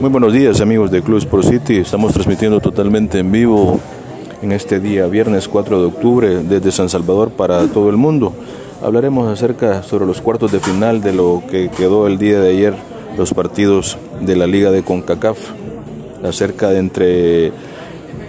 Muy 0.00 0.08
buenos 0.08 0.32
días 0.32 0.62
amigos 0.62 0.90
de 0.90 1.02
Club 1.02 1.18
Sport 1.18 1.44
City, 1.44 1.76
estamos 1.76 2.14
transmitiendo 2.14 2.58
totalmente 2.58 3.18
en 3.18 3.30
vivo 3.30 3.78
en 4.40 4.50
este 4.50 4.80
día, 4.80 5.06
viernes 5.08 5.46
4 5.46 5.78
de 5.78 5.86
octubre, 5.88 6.42
desde 6.42 6.72
San 6.72 6.88
Salvador 6.88 7.32
para 7.32 7.66
todo 7.66 7.90
el 7.90 7.98
mundo. 7.98 8.32
Hablaremos 8.82 9.28
acerca 9.28 9.82
sobre 9.82 10.06
los 10.06 10.22
cuartos 10.22 10.52
de 10.52 10.60
final 10.60 11.02
de 11.02 11.12
lo 11.12 11.42
que 11.50 11.68
quedó 11.68 12.06
el 12.06 12.16
día 12.16 12.40
de 12.40 12.48
ayer, 12.48 12.74
los 13.18 13.34
partidos 13.34 13.98
de 14.22 14.36
la 14.36 14.46
Liga 14.46 14.70
de 14.70 14.82
CONCACAF, 14.82 15.38
acerca 16.24 16.70
de 16.70 16.78
entre 16.78 17.52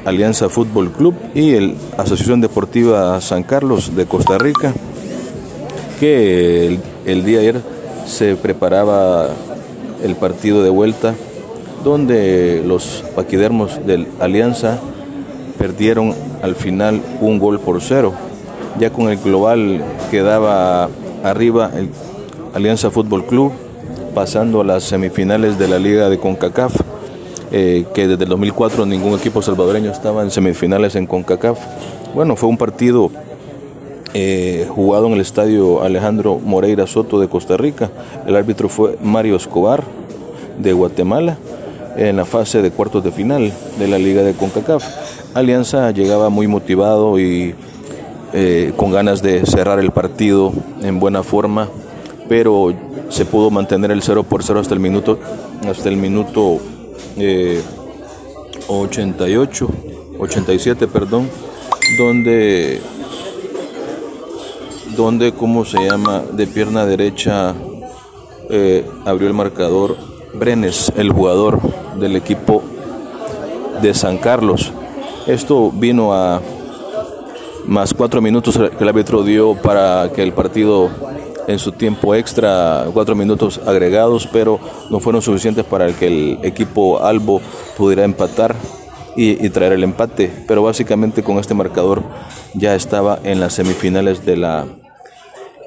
Alianza 0.03 0.49
Fútbol 0.49 0.91
Club 0.91 1.15
y 1.33 1.53
el 1.53 1.75
Asociación 1.97 2.41
Deportiva 2.41 3.21
San 3.21 3.43
Carlos 3.43 3.95
de 3.95 4.05
Costa 4.07 4.37
Rica, 4.37 4.73
que 6.01 6.67
el, 6.67 6.79
el 7.05 7.23
día 7.23 7.39
de 7.39 7.47
ayer 7.47 7.61
se 8.05 8.35
preparaba 8.35 9.29
el 10.03 10.17
partido 10.17 10.63
de 10.63 10.69
vuelta 10.69 11.15
donde 11.83 12.63
los 12.65 13.03
paquidermos 13.15 13.85
del 13.85 14.07
Alianza 14.19 14.79
perdieron 15.57 16.13
al 16.41 16.55
final 16.55 17.01
un 17.21 17.39
gol 17.39 17.59
por 17.59 17.81
cero. 17.81 18.13
Ya 18.79 18.91
con 18.91 19.09
el 19.09 19.17
global 19.17 19.81
quedaba 20.09 20.89
arriba 21.23 21.71
el 21.75 21.89
Alianza 22.53 22.89
Fútbol 22.89 23.25
Club, 23.25 23.51
pasando 24.13 24.61
a 24.61 24.63
las 24.63 24.83
semifinales 24.83 25.57
de 25.57 25.67
la 25.67 25.79
Liga 25.79 26.09
de 26.09 26.17
CONCACAF, 26.17 26.75
eh, 27.51 27.85
que 27.93 28.07
desde 28.07 28.23
el 28.23 28.29
2004 28.29 28.85
ningún 28.85 29.17
equipo 29.17 29.41
salvadoreño 29.41 29.91
estaba 29.91 30.23
en 30.23 30.31
semifinales 30.31 30.95
en 30.95 31.05
CONCACAF. 31.07 31.59
Bueno, 32.13 32.35
fue 32.35 32.49
un 32.49 32.57
partido 32.57 33.11
eh, 34.13 34.67
jugado 34.69 35.07
en 35.07 35.13
el 35.13 35.21
estadio 35.21 35.83
Alejandro 35.83 36.39
Moreira 36.43 36.87
Soto 36.87 37.19
de 37.19 37.27
Costa 37.27 37.55
Rica. 37.55 37.89
El 38.25 38.35
árbitro 38.35 38.67
fue 38.67 38.97
Mario 39.01 39.35
Escobar 39.35 39.83
de 40.59 40.73
Guatemala 40.73 41.37
en 41.97 42.15
la 42.15 42.25
fase 42.25 42.61
de 42.61 42.71
cuartos 42.71 43.03
de 43.03 43.11
final 43.11 43.51
de 43.79 43.87
la 43.87 43.97
Liga 43.97 44.23
de 44.23 44.33
CONCACAF. 44.33 44.83
Alianza 45.33 45.91
llegaba 45.91 46.29
muy 46.29 46.47
motivado 46.47 47.19
y 47.19 47.55
eh, 48.33 48.73
con 48.77 48.91
ganas 48.91 49.21
de 49.21 49.45
cerrar 49.45 49.79
el 49.79 49.91
partido 49.91 50.53
en 50.81 50.99
buena 50.99 51.23
forma, 51.23 51.69
pero 52.29 52.73
se 53.09 53.25
pudo 53.25 53.49
mantener 53.49 53.91
el 53.91 54.01
0 54.01 54.23
por 54.23 54.43
0 54.43 54.59
hasta 54.59 54.73
el 54.73 54.79
minuto, 54.79 55.19
hasta 55.69 55.89
el 55.89 55.97
minuto 55.97 56.59
88, 58.67 59.69
eh, 59.69 60.17
87, 60.19 60.87
perdón, 60.87 61.29
donde, 61.97 62.79
donde, 64.95 65.33
¿cómo 65.33 65.65
se 65.65 65.77
llama? 65.85 66.23
De 66.31 66.47
pierna 66.47 66.85
derecha 66.85 67.53
eh, 68.49 68.85
abrió 69.05 69.27
el 69.27 69.33
marcador 69.33 70.10
Brenes, 70.33 70.91
el 70.95 71.11
jugador 71.11 71.59
del 71.99 72.15
equipo 72.15 72.63
de 73.81 73.93
San 73.93 74.17
Carlos. 74.17 74.71
Esto 75.27 75.71
vino 75.71 76.13
a 76.13 76.41
más 77.65 77.93
cuatro 77.93 78.21
minutos 78.21 78.57
que 78.57 78.83
el 78.83 78.89
árbitro 78.89 79.23
dio 79.23 79.55
para 79.55 80.11
que 80.13 80.23
el 80.23 80.33
partido 80.33 80.89
en 81.47 81.59
su 81.59 81.71
tiempo 81.71 82.15
extra, 82.15 82.85
cuatro 82.93 83.15
minutos 83.15 83.59
agregados, 83.65 84.27
pero 84.31 84.59
no 84.89 84.99
fueron 84.99 85.21
suficientes 85.21 85.65
para 85.65 85.91
que 85.93 86.07
el 86.07 86.39
equipo 86.43 87.03
Albo 87.03 87.41
pudiera 87.77 88.03
empatar 88.03 88.55
y, 89.15 89.49
traer 89.49 89.73
el 89.73 89.83
empate. 89.83 90.31
Pero 90.47 90.63
básicamente 90.63 91.23
con 91.23 91.37
este 91.37 91.53
marcador 91.53 92.03
ya 92.53 92.75
estaba 92.75 93.19
en 93.23 93.39
las 93.39 93.53
semifinales 93.53 94.25
de 94.25 94.37
la 94.37 94.65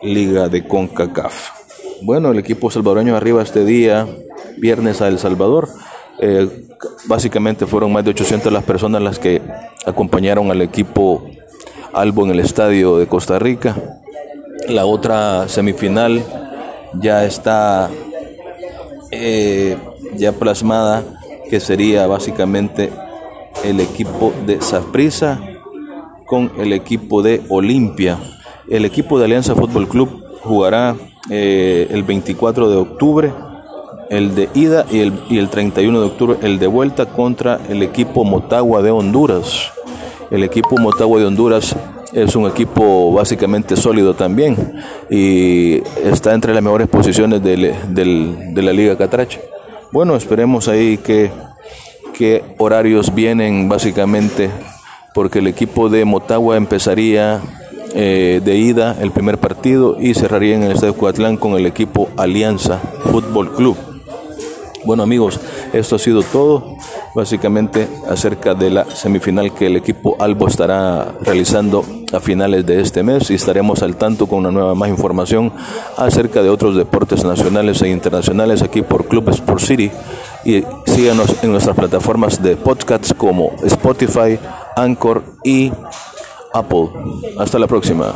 Liga 0.03 0.49
de 0.49 0.67
CONCACAF. 0.67 1.51
Bueno, 2.03 2.31
el 2.31 2.39
equipo 2.39 2.71
salvadoreño 2.71 3.17
arriba 3.17 3.43
este 3.43 3.65
día 3.65 4.07
viernes 4.57 5.01
a 5.03 5.09
El 5.09 5.19
Salvador. 5.19 5.69
Eh, 6.19 6.49
básicamente 7.07 7.67
fueron 7.67 7.93
más 7.93 8.05
de 8.05 8.11
800 8.11 8.53
las 8.53 8.65
personas 8.65 9.03
las 9.03 9.19
que 9.19 9.43
acompañaron 9.85 10.51
al 10.51 10.63
equipo 10.63 11.29
Albo 11.93 12.25
en 12.25 12.33
el 12.33 12.41
estadio 12.41 12.99
de 12.99 13.07
Costa 13.07 13.39
Rica. 13.39 13.77
La 14.69 14.85
otra 14.85 15.49
semifinal 15.49 16.25
ya 16.95 17.25
está 17.25 17.89
eh, 19.11 19.77
ya 20.17 20.33
plasmada, 20.33 21.05
que 21.49 21.61
sería 21.61 22.07
básicamente 22.07 22.91
el 23.63 23.81
equipo 23.81 24.33
de 24.47 24.61
Saprissa 24.61 25.41
con 26.27 26.51
el 26.59 26.73
equipo 26.73 27.23
de 27.23 27.43
Olimpia. 27.49 28.19
El 28.69 28.85
equipo 28.85 29.19
de 29.19 29.27
Alianza 29.27 29.55
Fútbol 29.55 29.89
Club 29.89 30.25
jugará 30.43 30.97
eh, 31.31 31.87
el 31.91 32.03
24 32.03 32.71
de 32.71 32.77
octubre 32.77 33.33
el 34.11 34.35
de 34.35 34.49
ida 34.55 34.87
y 34.91 35.01
el, 35.01 35.13
y 35.29 35.39
el 35.39 35.49
31 35.49 36.01
de 36.01 36.07
octubre 36.07 36.39
el 36.43 36.59
de 36.59 36.67
vuelta 36.67 37.07
contra 37.07 37.61
el 37.69 37.83
equipo 37.83 38.25
Motagua 38.25 38.83
de 38.83 38.91
Honduras. 38.91 39.73
El 40.31 40.43
equipo 40.43 40.77
Motagua 40.79 41.21
de 41.21 41.27
Honduras 41.27 41.77
es 42.13 42.37
un 42.37 42.47
equipo 42.47 43.13
básicamente 43.13 43.77
sólido 43.77 44.15
también 44.15 44.81
y 45.11 45.83
está 46.05 46.33
entre 46.35 46.55
las 46.55 46.63
mejores 46.63 46.89
posiciones 46.89 47.43
de, 47.43 47.75
de 47.89 48.63
la 48.63 48.73
Liga 48.73 48.97
Catracha. 48.97 49.41
Bueno, 49.93 50.17
esperemos 50.17 50.67
ahí 50.69 50.99
que, 50.99 51.31
que 52.15 52.43
horarios 52.59 53.15
vienen 53.15 53.69
básicamente 53.69 54.51
porque 55.15 55.39
el 55.39 55.47
equipo 55.47 55.89
de 55.89 56.05
Motagua 56.05 56.57
empezaría 56.57 57.41
eh, 57.95 58.41
de 58.45 58.57
ida 58.57 58.97
el 59.01 59.13
primer 59.13 59.39
partido 59.39 59.97
y 60.01 60.15
cerraría 60.15 60.57
en 60.57 60.65
el 60.65 60.73
Estadio 60.73 60.95
Cuatlán 60.95 61.37
con 61.37 61.53
el 61.53 61.65
equipo 61.65 62.09
Alianza 62.17 62.81
Fútbol 63.05 63.55
Club. 63.55 63.94
Bueno 64.85 65.03
amigos, 65.03 65.41
esto 65.73 65.97
ha 65.97 65.99
sido 65.99 66.23
todo 66.23 66.77
básicamente 67.15 67.89
acerca 68.09 68.55
de 68.55 68.69
la 68.69 68.85
semifinal 68.85 69.55
que 69.55 69.67
el 69.67 69.77
equipo 69.77 70.17
Albo 70.19 70.47
estará 70.47 71.15
realizando 71.23 71.85
a 72.13 72.21
finales 72.21 72.67
de 72.67 72.81
este 72.81 73.03
mes 73.03 73.31
y 73.31 73.35
estaremos 73.35 73.83
al 73.83 73.97
tanto 73.97 74.27
con 74.27 74.41
una 74.41 74.51
nueva 74.51 74.75
más 74.75 74.91
información 74.91 75.53
acerca 75.97 76.43
de 76.43 76.51
otros 76.51 76.77
deportes 76.77 77.25
nacionales 77.25 77.81
e 77.81 77.89
internacionales 77.89 78.63
aquí 78.63 78.83
por 78.83 79.07
Club 79.07 79.31
Sport 79.31 79.61
City 79.61 79.91
y 80.45 80.63
síganos 80.85 81.43
en 81.43 81.53
nuestras 81.53 81.77
plataformas 81.77 82.43
de 82.43 82.57
podcasts 82.57 83.15
como 83.15 83.53
Spotify, 83.65 84.39
Anchor 84.77 85.23
y 85.45 85.73
Apple. 86.53 86.91
Hasta 87.39 87.59
la 87.59 87.67
próxima. 87.67 88.13